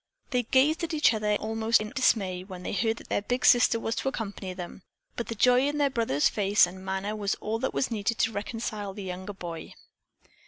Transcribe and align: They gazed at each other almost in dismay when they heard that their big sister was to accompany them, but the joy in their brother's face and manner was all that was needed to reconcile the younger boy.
They 0.31 0.41
gazed 0.41 0.83
at 0.83 0.95
each 0.95 1.13
other 1.13 1.35
almost 1.35 1.79
in 1.79 1.91
dismay 1.91 2.43
when 2.43 2.63
they 2.63 2.73
heard 2.73 2.97
that 2.97 3.09
their 3.09 3.21
big 3.21 3.45
sister 3.45 3.79
was 3.79 3.93
to 3.97 4.09
accompany 4.09 4.51
them, 4.51 4.81
but 5.15 5.27
the 5.27 5.35
joy 5.35 5.67
in 5.67 5.77
their 5.77 5.91
brother's 5.91 6.27
face 6.27 6.65
and 6.65 6.83
manner 6.83 7.15
was 7.15 7.35
all 7.35 7.59
that 7.59 7.75
was 7.75 7.91
needed 7.91 8.17
to 8.17 8.31
reconcile 8.31 8.95
the 8.95 9.03
younger 9.03 9.33
boy. 9.33 9.75